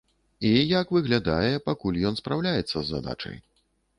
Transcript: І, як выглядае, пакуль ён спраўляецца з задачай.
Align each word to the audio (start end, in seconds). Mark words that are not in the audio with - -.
І, 0.51 0.51
як 0.79 0.93
выглядае, 0.97 1.51
пакуль 1.67 2.01
ён 2.11 2.17
спраўляецца 2.21 2.75
з 2.81 2.87
задачай. 2.93 3.37